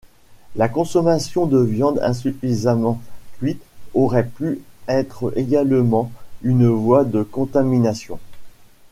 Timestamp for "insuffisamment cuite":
2.01-3.61